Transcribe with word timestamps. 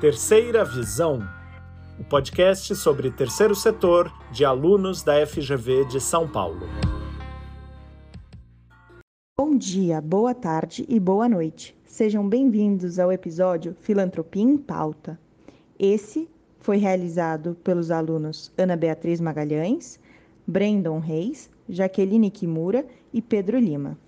Terceira 0.00 0.64
Visão, 0.64 1.28
o 1.98 2.04
podcast 2.04 2.74
sobre 2.74 3.10
terceiro 3.10 3.54
setor 3.54 4.10
de 4.32 4.46
alunos 4.46 5.02
da 5.02 5.26
FGV 5.26 5.84
de 5.84 6.00
São 6.00 6.26
Paulo. 6.26 6.66
Bom 9.38 9.58
dia, 9.58 10.00
boa 10.00 10.34
tarde 10.34 10.86
e 10.88 10.98
boa 10.98 11.28
noite. 11.28 11.76
Sejam 11.84 12.26
bem-vindos 12.26 12.98
ao 12.98 13.12
episódio 13.12 13.76
Filantropia 13.82 14.42
em 14.42 14.56
Pauta. 14.56 15.20
Esse 15.78 16.30
foi 16.60 16.78
realizado 16.78 17.54
pelos 17.62 17.90
alunos 17.90 18.50
Ana 18.56 18.76
Beatriz 18.76 19.20
Magalhães, 19.20 20.00
Brandon 20.46 20.98
Reis, 20.98 21.50
Jaqueline 21.68 22.30
Kimura 22.30 22.86
e 23.12 23.20
Pedro 23.20 23.58
Lima. 23.58 23.98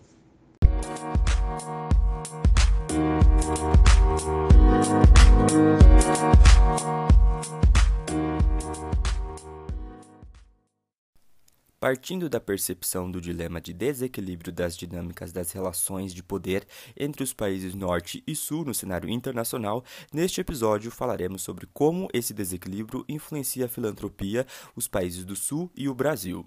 Partindo 11.82 12.28
da 12.28 12.38
percepção 12.40 13.10
do 13.10 13.20
dilema 13.20 13.60
de 13.60 13.72
desequilíbrio 13.72 14.52
das 14.52 14.76
dinâmicas 14.76 15.32
das 15.32 15.50
relações 15.50 16.14
de 16.14 16.22
poder 16.22 16.64
entre 16.96 17.24
os 17.24 17.32
países 17.32 17.74
Norte 17.74 18.22
e 18.24 18.36
Sul 18.36 18.64
no 18.64 18.72
cenário 18.72 19.10
internacional, 19.10 19.84
neste 20.12 20.40
episódio 20.40 20.92
falaremos 20.92 21.42
sobre 21.42 21.66
como 21.72 22.08
esse 22.14 22.32
desequilíbrio 22.32 23.04
influencia 23.08 23.66
a 23.66 23.68
filantropia, 23.68 24.46
os 24.76 24.86
países 24.86 25.24
do 25.24 25.34
Sul 25.34 25.70
e 25.76 25.88
o 25.88 25.94
Brasil. 25.94 26.46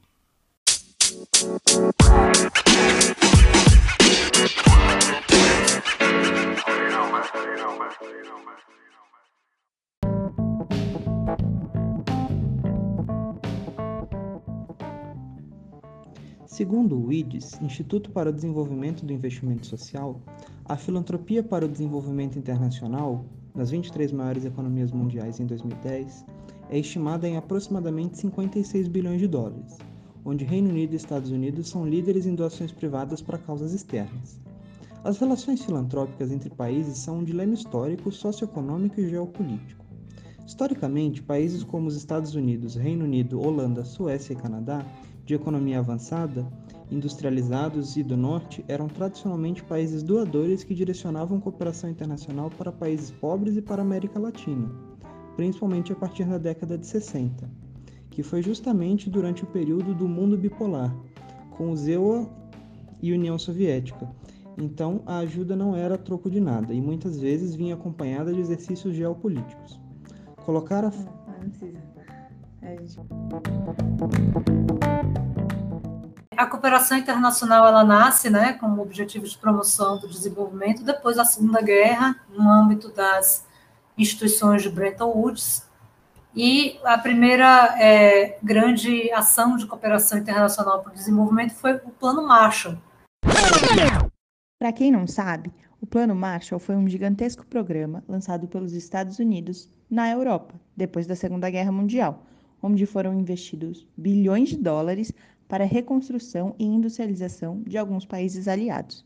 Segundo 16.56 16.98
o 16.98 17.12
IDES, 17.12 17.60
Instituto 17.62 18.10
para 18.12 18.30
o 18.30 18.32
Desenvolvimento 18.32 19.06
do 19.06 19.12
Investimento 19.12 19.68
Social, 19.68 20.22
a 20.64 20.78
filantropia 20.78 21.44
para 21.44 21.66
o 21.66 21.68
desenvolvimento 21.68 22.40
internacional, 22.40 23.26
nas 23.54 23.72
23 23.72 24.14
maiores 24.14 24.46
economias 24.46 24.90
mundiais 24.90 25.42
em 25.42 25.46
2010, 25.46 26.26
é 26.70 26.80
estimada 26.80 27.28
em 27.28 27.36
aproximadamente 27.36 28.18
56 28.20 28.88
bilhões 28.88 29.20
de 29.20 29.28
dólares, 29.28 29.80
onde 30.24 30.46
Reino 30.46 30.70
Unido 30.70 30.94
e 30.94 30.96
Estados 30.96 31.30
Unidos 31.30 31.68
são 31.68 31.86
líderes 31.86 32.26
em 32.26 32.36
doações 32.36 32.72
privadas 32.72 33.22
para 33.22 33.38
causas 33.38 33.74
externas. 33.74 34.40
As 35.04 35.18
relações 35.20 35.62
filantrópicas 35.62 36.32
entre 36.32 36.50
países 36.50 37.00
são 37.00 37.18
um 37.18 37.24
dilema 37.26 37.54
histórico, 37.54 38.14
socioeconômico 38.14 39.02
e 39.02 39.10
geopolítico. 39.10 39.84
Historicamente, 40.48 41.22
países 41.22 41.66
como 41.66 41.88
os 41.88 41.98
Estados 41.98 42.34
Unidos, 42.34 42.76
Reino 42.76 43.04
Unido, 43.04 43.42
Holanda, 43.42 43.84
Suécia 43.84 44.32
e 44.32 44.38
Canadá 44.38 44.86
de 45.26 45.34
economia 45.34 45.80
avançada, 45.80 46.48
industrializados 46.92 47.98
e 47.98 48.04
do 48.04 48.16
norte 48.16 48.64
eram 48.68 48.88
tradicionalmente 48.88 49.64
países 49.64 50.04
doadores 50.04 50.64
que 50.64 50.76
direcionavam 50.76 51.40
cooperação 51.40 51.90
internacional 51.90 52.50
para 52.52 52.72
países 52.72 53.10
pobres 53.10 53.58
e 53.58 53.62
para 53.62 53.82
a 53.82 53.86
América 53.86 54.20
Latina, 54.20 54.70
principalmente 55.36 55.92
a 55.92 55.96
partir 55.96 56.26
da 56.26 56.38
década 56.38 56.78
de 56.78 56.86
60, 56.86 57.50
que 58.12 58.22
foi 58.22 58.42
justamente 58.44 59.10
durante 59.10 59.44
o 59.44 59.48
período 59.48 59.96
do 59.96 60.08
mundo 60.08 60.38
bipolar, 60.38 60.96
com 61.58 61.72
o 61.72 61.76
ZEUA 61.76 62.30
e 63.02 63.12
União 63.12 63.38
Soviética. 63.38 64.08
Então, 64.58 65.02
a 65.06 65.18
ajuda 65.18 65.56
não 65.56 65.76
era 65.76 65.98
troco 65.98 66.30
de 66.30 66.40
nada 66.40 66.74
e 66.74 66.80
muitas 66.80 67.20
vezes 67.20 67.56
vinha 67.56 67.74
acompanhada 67.74 68.32
de 68.32 68.40
exercícios 68.40 68.96
geopolíticos. 68.96 69.80
Colocar 70.46 70.86
a. 70.86 70.92
Não, 70.92 71.74
não. 71.74 71.95
A 76.38 76.46
cooperação 76.46 76.98
internacional 76.98 77.66
ela 77.66 77.84
nasce, 77.84 78.30
né, 78.30 78.54
com 78.54 78.68
o 78.68 78.82
objetivo 78.82 79.26
de 79.26 79.38
promoção 79.38 79.98
do 79.98 80.08
desenvolvimento 80.08 80.84
depois 80.84 81.16
da 81.16 81.26
Segunda 81.26 81.62
Guerra, 81.62 82.20
no 82.30 82.50
âmbito 82.50 82.90
das 82.90 83.46
instituições 83.98 84.62
de 84.62 84.70
Bretton 84.70 85.10
Woods. 85.10 85.68
E 86.36 86.78
a 86.84 86.98
primeira 86.98 87.76
é, 87.80 88.38
grande 88.44 89.10
ação 89.14 89.56
de 89.56 89.66
cooperação 89.66 90.18
internacional 90.18 90.82
para 90.82 90.92
o 90.92 90.96
desenvolvimento 90.96 91.54
foi 91.54 91.76
o 91.76 91.92
Plano 91.92 92.28
Marshall. 92.28 92.78
Para 94.60 94.74
quem 94.74 94.92
não 94.92 95.08
sabe, 95.08 95.54
o 95.80 95.86
Plano 95.88 96.14
Marshall 96.14 96.60
foi 96.60 96.76
um 96.76 96.90
gigantesco 96.90 97.46
programa 97.46 98.04
lançado 98.08 98.48
pelos 98.48 98.74
Estados 98.74 99.20
Unidos 99.20 99.70
na 99.90 100.12
Europa, 100.12 100.56
depois 100.76 101.08
da 101.08 101.16
Segunda 101.16 101.50
Guerra 101.50 101.72
Mundial, 101.72 102.26
onde 102.66 102.86
foram 102.88 103.14
investidos 103.14 103.86
bilhões 103.96 104.50
de 104.50 104.58
dólares 104.58 105.14
para 105.48 105.64
reconstrução 105.64 106.56
e 106.58 106.66
industrialização 106.66 107.62
de 107.62 107.78
alguns 107.78 108.06
países 108.06 108.48
aliados, 108.48 109.06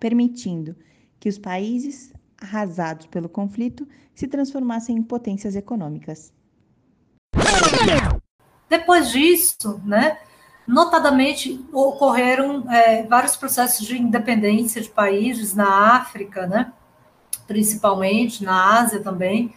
permitindo 0.00 0.74
que 1.20 1.28
os 1.28 1.36
países 1.38 2.12
arrasados 2.40 3.06
pelo 3.06 3.28
conflito 3.28 3.86
se 4.14 4.26
transformassem 4.26 4.96
em 4.96 5.02
potências 5.02 5.54
econômicas. 5.54 6.32
Depois 8.70 9.10
disso, 9.10 9.78
né, 9.84 10.18
notadamente 10.66 11.62
ocorreram 11.72 12.70
é, 12.72 13.02
vários 13.02 13.36
processos 13.36 13.86
de 13.86 14.00
independência 14.00 14.80
de 14.80 14.88
países 14.88 15.54
na 15.54 15.94
África, 15.96 16.46
né, 16.46 16.72
principalmente 17.46 18.42
na 18.42 18.80
Ásia 18.80 19.00
também, 19.00 19.54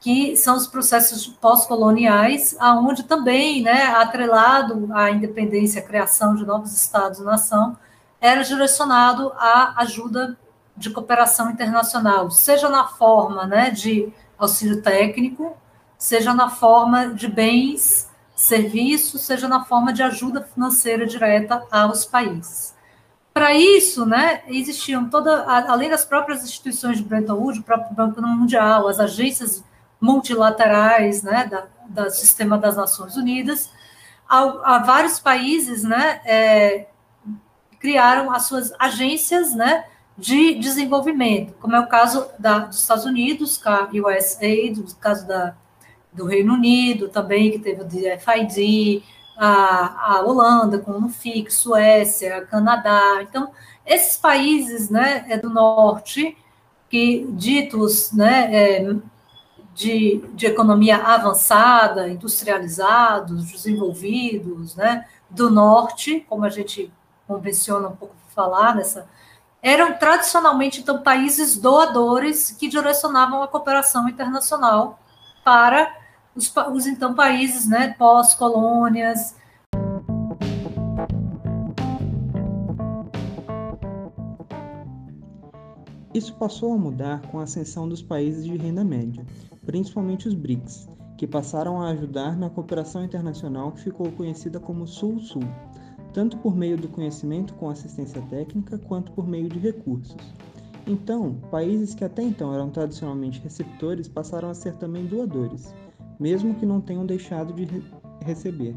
que 0.00 0.34
são 0.34 0.56
os 0.56 0.66
processos 0.66 1.26
pós-coloniais, 1.26 2.56
aonde 2.58 3.02
também, 3.02 3.62
né, 3.62 3.84
atrelado 3.84 4.88
à 4.94 5.10
independência, 5.10 5.82
à 5.82 5.84
criação 5.84 6.34
de 6.34 6.44
novos 6.46 6.72
estados-nação, 6.72 7.76
era 8.18 8.42
direcionado 8.42 9.30
à 9.36 9.74
ajuda 9.82 10.38
de 10.74 10.88
cooperação 10.88 11.50
internacional, 11.50 12.30
seja 12.30 12.70
na 12.70 12.86
forma, 12.86 13.46
né, 13.46 13.70
de 13.70 14.10
auxílio 14.38 14.80
técnico, 14.80 15.54
seja 15.98 16.32
na 16.32 16.48
forma 16.48 17.08
de 17.08 17.28
bens, 17.28 18.08
serviços, 18.34 19.20
seja 19.20 19.46
na 19.46 19.64
forma 19.64 19.92
de 19.92 20.02
ajuda 20.02 20.42
financeira 20.42 21.04
direta 21.04 21.62
aos 21.70 22.06
países. 22.06 22.74
Para 23.34 23.54
isso, 23.54 24.06
né, 24.06 24.42
existiam 24.48 25.10
toda, 25.10 25.44
além 25.44 25.90
das 25.90 26.06
próprias 26.06 26.42
instituições 26.42 26.96
de 26.96 27.04
Bretton 27.04 27.34
Woods, 27.34 27.60
o 27.60 27.64
próprio 27.64 27.94
Banco 27.94 28.22
Mundial, 28.22 28.88
as 28.88 28.98
agências 28.98 29.62
multilaterais, 30.00 31.22
né, 31.22 31.46
da, 31.46 31.66
do 31.88 32.10
sistema 32.10 32.56
das 32.56 32.76
Nações 32.76 33.16
Unidas, 33.16 33.70
há, 34.28 34.40
há 34.64 34.78
vários 34.78 35.20
países, 35.20 35.82
né, 35.82 36.20
é, 36.24 36.86
criaram 37.78 38.30
as 38.30 38.44
suas 38.44 38.72
agências, 38.78 39.54
né, 39.54 39.84
de 40.16 40.54
desenvolvimento, 40.56 41.54
como 41.60 41.74
é 41.74 41.80
o 41.80 41.86
caso 41.86 42.26
da, 42.38 42.60
dos 42.60 42.80
Estados 42.80 43.06
Unidos, 43.06 43.56
com 43.56 43.70
a 43.70 43.88
USAID, 43.90 44.80
o 44.80 44.96
caso 44.96 45.26
da, 45.26 45.54
do 46.12 46.26
Reino 46.26 46.54
Unido 46.54 47.08
também, 47.08 47.50
que 47.50 47.58
teve 47.58 47.80
o 47.80 47.86
DFID, 47.86 49.02
a, 49.36 50.16
a 50.16 50.20
Holanda 50.20 50.78
com 50.78 50.92
o 50.92 51.00
NUFIC, 51.00 51.50
Suécia, 51.50 52.42
Canadá. 52.42 53.22
Então, 53.22 53.50
esses 53.86 54.18
países 54.18 54.90
né, 54.90 55.24
é 55.28 55.38
do 55.38 55.48
norte, 55.48 56.36
que 56.90 57.26
ditos 57.30 58.12
né, 58.12 58.50
é, 58.52 58.94
de, 59.80 60.22
de 60.34 60.44
economia 60.44 60.98
avançada, 60.98 62.06
industrializados, 62.06 63.50
desenvolvidos, 63.50 64.76
né, 64.76 65.06
do 65.30 65.50
norte, 65.50 66.26
como 66.28 66.44
a 66.44 66.50
gente 66.50 66.92
convenciona 67.26 67.88
um 67.88 67.96
pouco 67.96 68.14
falar 68.34 68.74
nessa, 68.74 69.08
eram 69.62 69.94
tradicionalmente 69.94 70.80
então 70.80 71.02
países 71.02 71.56
doadores 71.56 72.50
que 72.50 72.68
direcionavam 72.68 73.42
a 73.42 73.48
cooperação 73.48 74.06
internacional 74.06 75.00
para 75.42 75.96
os, 76.36 76.52
os 76.72 76.86
então 76.86 77.14
países, 77.14 77.66
né, 77.66 77.94
pós-colônias. 77.98 79.34
Isso 86.12 86.34
passou 86.34 86.74
a 86.74 86.76
mudar 86.76 87.22
com 87.30 87.38
a 87.38 87.44
ascensão 87.44 87.88
dos 87.88 88.02
países 88.02 88.44
de 88.44 88.56
renda 88.56 88.84
média, 88.84 89.24
principalmente 89.64 90.28
os 90.28 90.34
BRICS, 90.34 90.88
que 91.16 91.26
passaram 91.26 91.80
a 91.80 91.90
ajudar 91.90 92.36
na 92.36 92.48
cooperação 92.48 93.04
internacional 93.04 93.72
que 93.72 93.82
ficou 93.82 94.10
conhecida 94.12 94.58
como 94.58 94.86
Sul-Sul, 94.86 95.42
tanto 96.12 96.38
por 96.38 96.56
meio 96.56 96.76
do 96.76 96.88
conhecimento 96.88 97.54
com 97.54 97.68
assistência 97.68 98.20
técnica 98.22 98.78
quanto 98.78 99.12
por 99.12 99.28
meio 99.28 99.48
de 99.48 99.58
recursos. 99.58 100.16
Então, 100.86 101.34
países 101.50 101.94
que 101.94 102.04
até 102.04 102.22
então 102.22 102.54
eram 102.54 102.70
tradicionalmente 102.70 103.40
receptores 103.40 104.08
passaram 104.08 104.48
a 104.50 104.54
ser 104.54 104.74
também 104.74 105.06
doadores, 105.06 105.74
mesmo 106.18 106.54
que 106.54 106.66
não 106.66 106.80
tenham 106.80 107.04
deixado 107.04 107.52
de 107.52 107.64
re 107.64 107.82
receber. 108.24 108.76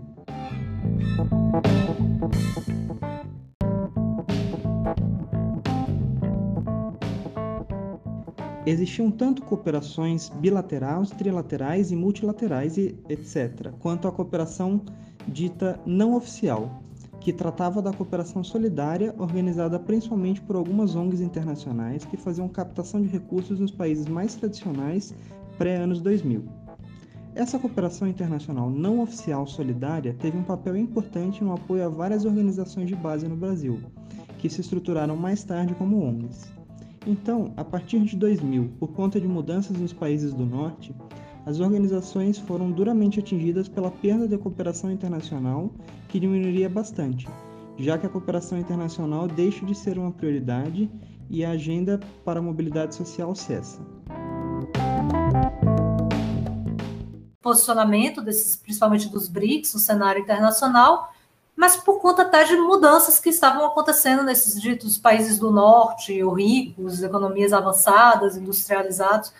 Existiam 8.65 9.11
tanto 9.11 9.41
cooperações 9.43 10.29
bilaterais, 10.29 11.09
trilaterais 11.11 11.91
e 11.91 11.95
multilaterais, 11.95 12.77
e 12.77 12.95
etc., 13.09 13.71
quanto 13.79 14.07
a 14.07 14.11
cooperação 14.11 14.81
dita 15.27 15.79
não 15.85 16.15
oficial, 16.15 16.83
que 17.19 17.31
tratava 17.31 17.81
da 17.81 17.93
cooperação 17.93 18.43
solidária 18.43 19.15
organizada 19.17 19.79
principalmente 19.79 20.41
por 20.41 20.57
algumas 20.57 20.95
ONGs 20.95 21.21
internacionais 21.21 22.03
que 22.03 22.17
faziam 22.17 22.49
captação 22.49 23.01
de 23.01 23.07
recursos 23.07 23.59
nos 23.59 23.71
países 23.71 24.07
mais 24.07 24.35
tradicionais 24.35 25.13
pré-anos 25.57 26.01
2000. 26.01 26.43
Essa 27.35 27.57
cooperação 27.57 28.07
internacional 28.07 28.69
não 28.69 29.01
oficial 29.01 29.47
solidária 29.47 30.15
teve 30.19 30.37
um 30.37 30.43
papel 30.43 30.75
importante 30.77 31.43
no 31.43 31.53
apoio 31.53 31.85
a 31.85 31.89
várias 31.89 32.25
organizações 32.25 32.87
de 32.87 32.95
base 32.95 33.27
no 33.27 33.35
Brasil, 33.35 33.79
que 34.37 34.49
se 34.49 34.61
estruturaram 34.61 35.15
mais 35.15 35.43
tarde 35.43 35.73
como 35.75 36.03
ONGs. 36.03 36.62
Então, 37.05 37.53
a 37.57 37.63
partir 37.65 37.99
de 38.01 38.15
2000, 38.15 38.75
por 38.79 38.93
conta 38.93 39.19
de 39.19 39.27
mudanças 39.27 39.77
nos 39.77 39.91
países 39.91 40.33
do 40.33 40.45
Norte, 40.45 40.95
as 41.45 41.59
organizações 41.59 42.39
foram 42.39 42.71
duramente 42.71 43.19
atingidas 43.19 43.67
pela 43.67 43.91
perda 43.91 44.27
da 44.27 44.37
cooperação 44.37 44.89
internacional, 44.89 45.69
que 46.07 46.19
diminuiria 46.19 46.69
bastante, 46.69 47.27
já 47.77 47.97
que 47.97 48.05
a 48.05 48.09
cooperação 48.09 48.57
internacional 48.57 49.27
deixa 49.27 49.65
de 49.65 49.75
ser 49.75 49.97
uma 49.97 50.11
prioridade 50.11 50.89
e 51.29 51.43
a 51.43 51.51
agenda 51.51 51.99
para 52.23 52.39
a 52.39 52.43
mobilidade 52.43 52.95
social 52.95 53.35
cessa. 53.35 53.81
Posicionamento 57.41 58.21
desses, 58.21 58.55
principalmente 58.55 59.09
dos 59.09 59.27
BRICS, 59.27 59.73
no 59.73 59.79
cenário 59.81 60.21
internacional, 60.21 61.12
mas 61.63 61.77
por 61.77 62.01
conta 62.01 62.23
até 62.23 62.43
de 62.43 62.57
mudanças 62.57 63.21
que 63.21 63.29
estavam 63.29 63.65
acontecendo 63.65 64.21
nesses 64.21 64.61
ditos 64.61 64.97
países 64.97 65.39
do 65.39 65.49
norte, 65.49 66.21
ou 66.21 66.33
ricos, 66.33 67.01
economias 67.01 67.53
avançadas, 67.53 68.35
industrializados, 68.35 69.31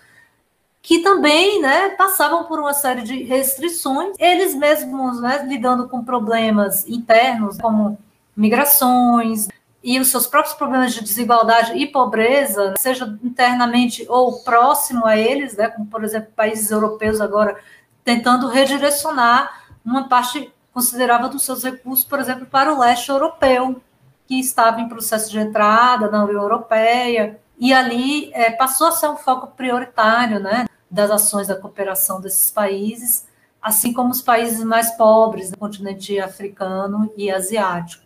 que 0.81 0.99
também 0.99 1.61
né, 1.61 1.89
passavam 1.89 2.45
por 2.45 2.61
uma 2.61 2.73
série 2.73 3.01
de 3.01 3.23
restrições, 3.23 4.15
eles 4.17 4.55
mesmos 4.55 5.19
né, 5.19 5.45
lidando 5.45 5.89
com 5.89 6.01
problemas 6.01 6.87
internos, 6.87 7.57
como 7.57 7.99
migrações, 8.37 9.49
e 9.83 9.99
os 9.99 10.07
seus 10.07 10.25
próprios 10.25 10.55
problemas 10.55 10.93
de 10.93 11.03
desigualdade 11.03 11.77
e 11.77 11.85
pobreza, 11.87 12.73
seja 12.77 13.19
internamente 13.21 14.05
ou 14.07 14.41
próximo 14.43 15.05
a 15.05 15.17
eles, 15.17 15.57
né, 15.57 15.67
como 15.67 15.87
por 15.87 16.05
exemplo 16.05 16.31
países 16.33 16.71
europeus 16.71 17.19
agora 17.19 17.57
tentando 18.01 18.47
redirecionar 18.47 19.65
uma 19.83 20.07
parte 20.07 20.49
considerável 20.73 21.29
dos 21.29 21.43
seus 21.43 21.63
recursos, 21.63 22.03
por 22.03 22.19
exemplo, 22.19 22.45
para 22.45 22.73
o 22.73 22.79
leste 22.79 23.09
europeu, 23.09 23.81
que 24.25 24.39
estava 24.39 24.81
em 24.81 24.89
processo 24.89 25.29
de 25.29 25.39
entrada 25.39 26.09
na 26.09 26.23
União 26.23 26.41
Europeia, 26.41 27.39
e 27.59 27.71
ali 27.71 28.31
é, 28.33 28.51
passou 28.51 28.87
a 28.87 28.91
ser 28.91 29.07
um 29.09 29.15
foco 29.15 29.47
prioritário 29.55 30.39
né, 30.39 30.65
das 30.89 31.11
ações 31.11 31.47
da 31.47 31.55
cooperação 31.55 32.19
desses 32.19 32.49
países, 32.49 33.27
assim 33.61 33.93
como 33.93 34.09
os 34.09 34.21
países 34.21 34.63
mais 34.63 34.91
pobres 34.97 35.51
do 35.51 35.57
continente 35.57 36.19
africano 36.19 37.11
e 37.15 37.31
asiático. 37.31 38.03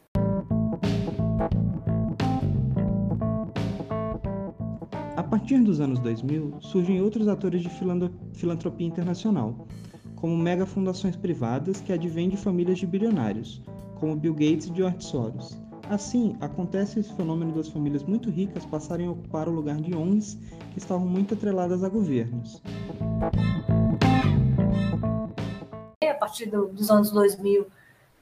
A 5.15 5.23
partir 5.23 5.59
dos 5.59 5.79
anos 5.79 5.99
2000, 5.99 6.57
surgem 6.59 7.01
outros 7.01 7.27
atores 7.27 7.61
de 7.61 7.69
filantropia 8.33 8.87
internacional, 8.87 9.67
como 10.17 10.35
mega 10.35 10.65
fundações 10.65 11.15
privadas 11.15 11.79
que 11.79 11.93
advêm 11.93 12.29
de 12.29 12.37
famílias 12.37 12.79
de 12.79 12.87
bilionários, 12.87 13.61
como 13.99 14.15
Bill 14.15 14.33
Gates 14.33 14.67
e 14.67 14.75
George 14.75 15.03
Soros. 15.03 15.57
Assim, 15.89 16.35
acontece 16.41 16.99
esse 16.99 17.13
fenômeno 17.13 17.53
das 17.53 17.69
famílias 17.69 18.03
muito 18.03 18.29
ricas 18.29 18.65
passarem 18.65 19.07
a 19.07 19.11
ocupar 19.11 19.47
o 19.47 19.51
lugar 19.51 19.77
de 19.77 19.95
ONGs 19.95 20.37
que 20.73 20.79
estavam 20.79 21.07
muito 21.07 21.33
atreladas 21.33 21.83
a 21.83 21.87
governos. 21.87 22.61
A 26.01 26.13
partir 26.15 26.47
dos 26.47 26.91
anos 26.91 27.09
2000, 27.11 27.67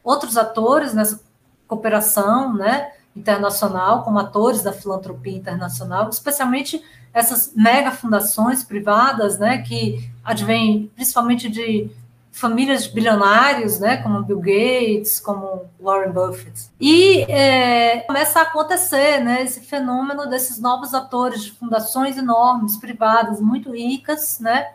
outros 0.03 0.37
atores 0.37 0.93
nessa 0.93 1.19
cooperação 1.67 2.53
né, 2.53 2.91
internacional, 3.15 4.03
como 4.03 4.19
atores 4.19 4.61
da 4.61 4.71
filantropia 4.71 5.35
internacional, 5.35 6.09
especialmente 6.09 6.83
essas 7.15 7.53
mega 7.55 7.91
fundações 7.91 8.61
privadas, 8.61 9.39
né, 9.39 9.59
que 9.59 10.11
advêm 10.21 10.91
principalmente 10.93 11.49
de 11.49 11.89
famílias 12.29 12.83
de 12.83 12.91
bilionários, 12.91 13.79
né, 13.79 13.95
como 13.95 14.21
Bill 14.21 14.41
Gates, 14.41 15.21
como 15.21 15.63
Warren 15.79 16.11
Buffett. 16.11 16.69
E 16.77 17.21
é, 17.31 18.01
começa 18.01 18.39
a 18.39 18.43
acontecer 18.43 19.21
né, 19.23 19.43
esse 19.43 19.61
fenômeno 19.61 20.27
desses 20.27 20.59
novos 20.59 20.93
atores 20.93 21.45
de 21.45 21.53
fundações 21.53 22.17
enormes, 22.17 22.75
privadas, 22.75 23.39
muito 23.39 23.71
ricas, 23.71 24.41
né, 24.41 24.73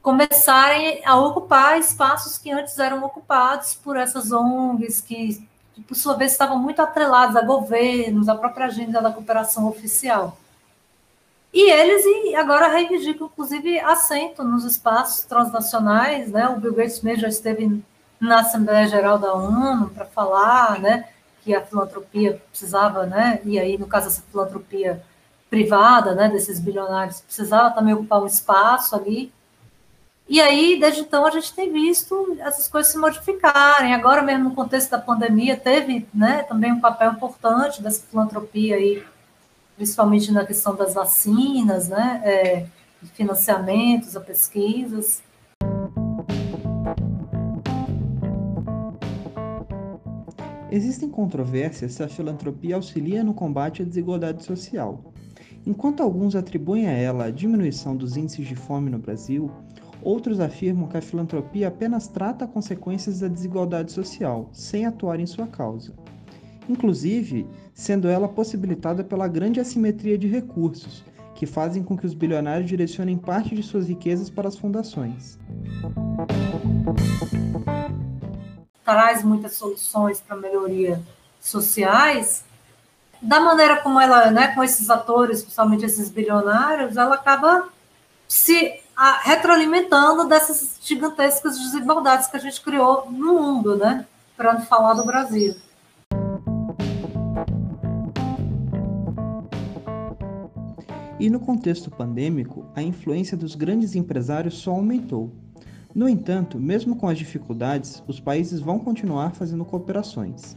começarem 0.00 1.04
a 1.04 1.16
ocupar 1.16 1.80
espaços 1.80 2.38
que 2.38 2.52
antes 2.52 2.78
eram 2.78 3.02
ocupados 3.02 3.74
por 3.74 3.96
essas 3.96 4.30
ONGs 4.30 5.00
que, 5.00 5.48
por 5.88 5.96
sua 5.96 6.14
vez, 6.14 6.30
estavam 6.30 6.58
muito 6.60 6.80
atreladas 6.80 7.34
a 7.34 7.42
governos, 7.42 8.28
à 8.28 8.36
própria 8.36 8.66
agenda 8.66 9.02
da 9.02 9.10
cooperação 9.10 9.66
oficial. 9.66 10.38
E 11.52 11.70
eles 11.70 12.34
agora 12.34 12.68
reivindicam, 12.68 13.26
inclusive, 13.26 13.78
assento 13.80 14.42
nos 14.42 14.64
espaços 14.64 15.24
transnacionais, 15.24 16.30
né? 16.30 16.48
O 16.48 16.58
Bill 16.58 16.74
Gates 16.74 17.02
mesmo 17.02 17.22
já 17.22 17.28
esteve 17.28 17.82
na 18.22 18.40
Assembleia 18.40 18.86
Geral 18.86 19.18
da 19.18 19.34
ONU 19.34 19.90
para 19.90 20.04
falar, 20.06 20.78
né, 20.78 21.08
que 21.42 21.52
a 21.52 21.60
filantropia 21.60 22.40
precisava, 22.50 23.04
né, 23.04 23.40
e 23.44 23.58
aí, 23.58 23.76
no 23.76 23.88
caso, 23.88 24.06
essa 24.06 24.22
filantropia 24.30 25.02
privada, 25.50 26.14
né, 26.14 26.28
desses 26.28 26.60
bilionários, 26.60 27.20
precisava 27.20 27.74
também 27.74 27.94
ocupar 27.94 28.22
um 28.22 28.26
espaço 28.26 28.94
ali. 28.94 29.32
E 30.28 30.40
aí, 30.40 30.78
desde 30.78 31.00
então, 31.00 31.26
a 31.26 31.30
gente 31.32 31.52
tem 31.52 31.72
visto 31.72 32.36
essas 32.38 32.68
coisas 32.68 32.92
se 32.92 32.96
modificarem. 32.96 33.92
Agora 33.92 34.22
mesmo, 34.22 34.44
no 34.44 34.54
contexto 34.54 34.90
da 34.90 34.98
pandemia, 34.98 35.56
teve, 35.56 36.08
né, 36.14 36.44
também 36.44 36.72
um 36.72 36.80
papel 36.80 37.10
importante 37.10 37.82
dessa 37.82 38.06
filantropia 38.06 38.76
aí 38.76 39.02
principalmente 39.82 40.30
na 40.30 40.46
questão 40.46 40.76
das 40.76 40.94
vacinas, 40.94 41.88
né, 41.88 42.22
é, 42.24 42.66
financiamentos 43.14 44.16
a 44.16 44.20
pesquisas. 44.20 45.20
Existem 50.70 51.10
controvérsias 51.10 51.94
se 51.94 52.02
a 52.04 52.08
filantropia 52.08 52.76
auxilia 52.76 53.24
no 53.24 53.34
combate 53.34 53.82
à 53.82 53.84
desigualdade 53.84 54.44
social. 54.44 55.12
Enquanto 55.66 56.00
alguns 56.00 56.36
atribuem 56.36 56.86
a 56.86 56.92
ela 56.92 57.24
a 57.24 57.30
diminuição 57.32 57.96
dos 57.96 58.16
índices 58.16 58.46
de 58.46 58.54
fome 58.54 58.88
no 58.88 59.00
Brasil, 59.00 59.50
outros 60.00 60.38
afirmam 60.38 60.86
que 60.86 60.96
a 60.96 61.02
filantropia 61.02 61.66
apenas 61.66 62.06
trata 62.06 62.46
consequências 62.46 63.18
da 63.18 63.26
desigualdade 63.26 63.90
social, 63.90 64.48
sem 64.52 64.86
atuar 64.86 65.18
em 65.18 65.26
sua 65.26 65.48
causa 65.48 65.92
inclusive 66.68 67.46
sendo 67.74 68.08
ela 68.08 68.28
possibilitada 68.28 69.02
pela 69.02 69.26
grande 69.26 69.60
assimetria 69.60 70.18
de 70.18 70.26
recursos, 70.26 71.04
que 71.34 71.46
fazem 71.46 71.82
com 71.82 71.96
que 71.96 72.06
os 72.06 72.14
bilionários 72.14 72.68
direcionem 72.68 73.16
parte 73.16 73.54
de 73.54 73.62
suas 73.62 73.88
riquezas 73.88 74.30
para 74.30 74.48
as 74.48 74.56
fundações. 74.56 75.38
Traz 78.84 79.24
muitas 79.24 79.54
soluções 79.54 80.20
para 80.20 80.36
melhoria 80.36 81.00
sociais. 81.40 82.44
Da 83.20 83.40
maneira 83.40 83.76
como 83.78 84.00
ela, 84.00 84.30
né, 84.30 84.48
com 84.54 84.62
esses 84.62 84.90
atores, 84.90 85.42
principalmente 85.42 85.84
esses 85.84 86.10
bilionários, 86.10 86.96
ela 86.96 87.14
acaba 87.14 87.68
se 88.28 88.80
retroalimentando 89.22 90.28
dessas 90.28 90.78
gigantescas 90.80 91.58
desigualdades 91.58 92.28
que 92.28 92.36
a 92.36 92.40
gente 92.40 92.60
criou 92.60 93.10
no 93.10 93.34
mundo, 93.34 93.76
né? 93.76 94.06
Para 94.36 94.54
não 94.54 94.62
falar 94.62 94.94
do 94.94 95.04
Brasil. 95.04 95.54
E 101.22 101.30
no 101.30 101.38
contexto 101.38 101.88
pandêmico, 101.88 102.66
a 102.74 102.82
influência 102.82 103.36
dos 103.36 103.54
grandes 103.54 103.94
empresários 103.94 104.54
só 104.54 104.72
aumentou. 104.72 105.30
No 105.94 106.08
entanto, 106.08 106.58
mesmo 106.58 106.96
com 106.96 107.06
as 107.06 107.16
dificuldades, 107.16 108.02
os 108.08 108.18
países 108.18 108.58
vão 108.58 108.80
continuar 108.80 109.30
fazendo 109.30 109.64
cooperações. 109.64 110.56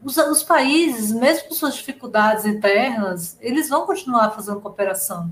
Os, 0.00 0.16
os, 0.16 0.44
países, 0.44 1.10
mesmo 1.10 1.48
com 1.48 1.56
suas 1.56 1.74
dificuldades 1.74 2.44
internas, 2.44 3.36
eles 3.40 3.68
vão 3.68 3.84
continuar 3.84 4.30
fazendo 4.30 4.60
cooperação. 4.60 5.28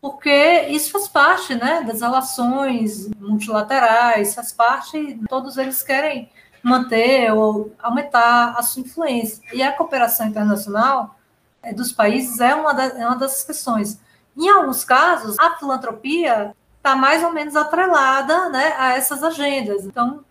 Porque 0.00 0.66
isso 0.68 0.90
faz 0.90 1.06
parte 1.06 1.54
né, 1.54 1.84
das 1.84 2.00
relações 2.00 3.08
multilaterais, 3.20 4.34
faz 4.34 4.52
parte, 4.52 5.20
todos 5.28 5.56
eles 5.58 5.80
querem 5.80 6.28
manter 6.62 7.32
ou 7.32 7.72
aumentar 7.82 8.54
a 8.56 8.62
sua 8.62 8.82
influência. 8.82 9.42
E 9.52 9.62
a 9.62 9.72
cooperação 9.72 10.26
internacional 10.26 11.16
é, 11.62 11.72
dos 11.72 11.92
países 11.92 12.40
é 12.40 12.54
uma, 12.54 12.70
é 12.82 13.06
uma 13.06 13.16
dessas 13.16 13.42
questões. 13.44 14.00
Em 14.36 14.48
alguns 14.48 14.84
casos, 14.84 15.38
a 15.38 15.56
filantropia 15.56 16.54
está 16.76 16.96
mais 16.96 17.22
ou 17.22 17.32
menos 17.32 17.54
atrelada 17.54 18.48
né, 18.48 18.74
a 18.76 18.92
essas 18.94 19.22
agendas. 19.22 19.84
Então, 19.84 20.24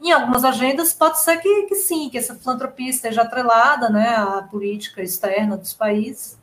em 0.00 0.12
algumas 0.12 0.44
agendas 0.44 0.92
pode 0.92 1.20
ser 1.20 1.38
que, 1.38 1.62
que 1.62 1.74
sim, 1.74 2.08
que 2.10 2.18
essa 2.18 2.34
filantropia 2.34 2.90
esteja 2.90 3.22
atrelada 3.22 3.88
né, 3.88 4.14
à 4.16 4.42
política 4.42 5.02
externa 5.02 5.56
dos 5.56 5.72
países. 5.72 6.38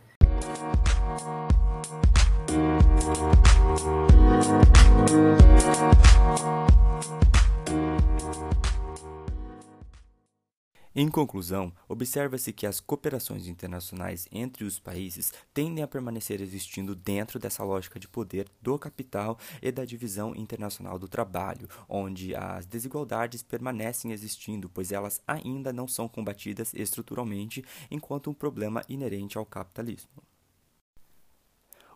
Em 10.96 11.10
conclusão, 11.10 11.74
observa-se 11.90 12.54
que 12.54 12.68
as 12.68 12.80
cooperações 12.80 13.48
internacionais 13.48 14.28
entre 14.32 14.64
os 14.64 14.80
países 14.80 15.34
tendem 15.52 15.84
a 15.84 15.88
permanecer 15.88 16.40
existindo 16.40 16.94
dentro 16.94 17.40
dessa 17.40 17.64
lógica 17.64 18.00
de 18.00 18.08
poder 18.08 18.48
do 18.62 18.78
capital 18.78 19.40
e 19.60 19.72
da 19.72 19.86
divisão 19.86 20.36
internacional 20.36 21.00
do 21.00 21.08
trabalho, 21.08 21.68
onde 21.90 22.36
as 22.36 22.68
desigualdades 22.68 23.42
permanecem 23.42 24.12
existindo, 24.12 24.70
pois 24.70 24.92
elas 24.92 25.20
ainda 25.26 25.74
não 25.74 25.88
são 25.88 26.08
combatidas 26.08 26.72
estruturalmente 26.76 27.66
enquanto 27.90 28.30
um 28.30 28.34
problema 28.34 28.84
inerente 28.88 29.36
ao 29.36 29.48
capitalismo. 29.48 30.12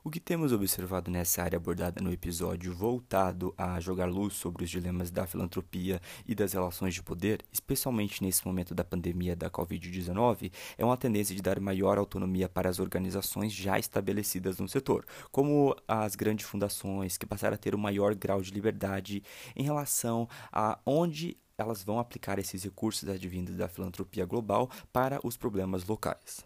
O 0.07 0.09
que 0.09 0.21
temos 0.21 0.53
observado 0.53 1.11
nessa 1.11 1.43
área 1.43 1.57
abordada 1.57 2.01
no 2.01 2.13
episódio 2.13 2.73
voltado 2.73 3.53
a 3.57 3.77
jogar 3.81 4.05
luz 4.05 4.35
sobre 4.35 4.63
os 4.63 4.69
dilemas 4.69 5.11
da 5.11 5.27
filantropia 5.27 5.99
e 6.25 6.33
das 6.33 6.53
relações 6.53 6.93
de 6.93 7.03
poder, 7.03 7.43
especialmente 7.51 8.23
nesse 8.23 8.47
momento 8.47 8.73
da 8.73 8.85
pandemia 8.85 9.35
da 9.35 9.49
Covid-19, 9.49 10.49
é 10.77 10.85
uma 10.85 10.95
tendência 10.95 11.35
de 11.35 11.41
dar 11.41 11.59
maior 11.59 11.97
autonomia 11.97 12.47
para 12.47 12.69
as 12.69 12.79
organizações 12.79 13.51
já 13.51 13.77
estabelecidas 13.77 14.59
no 14.59 14.69
setor, 14.69 15.05
como 15.29 15.75
as 15.85 16.15
grandes 16.15 16.45
fundações, 16.45 17.17
que 17.17 17.25
passaram 17.25 17.55
a 17.55 17.57
ter 17.57 17.75
um 17.75 17.77
maior 17.77 18.15
grau 18.15 18.41
de 18.41 18.51
liberdade 18.51 19.21
em 19.57 19.63
relação 19.63 20.29
a 20.53 20.79
onde 20.85 21.35
elas 21.57 21.83
vão 21.83 21.99
aplicar 21.99 22.39
esses 22.39 22.63
recursos 22.63 23.09
advindos 23.09 23.57
da 23.57 23.67
filantropia 23.67 24.25
global 24.25 24.71
para 24.93 25.19
os 25.21 25.35
problemas 25.35 25.85
locais. 25.85 26.45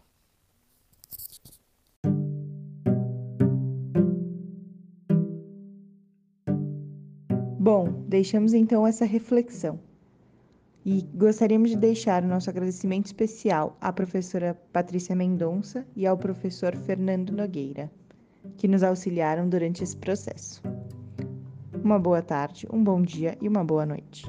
Bom, 7.63 7.93
deixamos 8.07 8.55
então 8.55 8.87
essa 8.87 9.05
reflexão. 9.05 9.79
E 10.83 11.03
gostaríamos 11.13 11.69
de 11.69 11.77
deixar 11.77 12.23
o 12.23 12.27
nosso 12.27 12.49
agradecimento 12.49 13.05
especial 13.05 13.77
à 13.79 13.93
professora 13.93 14.59
Patrícia 14.73 15.15
Mendonça 15.15 15.85
e 15.95 16.07
ao 16.07 16.17
professor 16.17 16.75
Fernando 16.75 17.29
Nogueira, 17.29 17.91
que 18.57 18.67
nos 18.67 18.81
auxiliaram 18.81 19.47
durante 19.47 19.83
esse 19.83 19.95
processo. 19.95 20.59
Uma 21.83 21.99
boa 21.99 22.23
tarde, 22.23 22.67
um 22.73 22.83
bom 22.83 22.99
dia 22.99 23.37
e 23.39 23.47
uma 23.47 23.63
boa 23.63 23.85
noite. 23.85 24.25